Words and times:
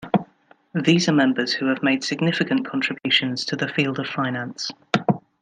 These 0.73 1.07
are 1.09 1.13
members 1.13 1.53
who 1.53 1.67
have 1.67 1.83
made 1.83 2.03
significant 2.03 2.67
contributions 2.67 3.45
to 3.45 3.55
the 3.55 3.67
field 3.67 3.99
of 3.99 4.07
finance. 4.07 4.71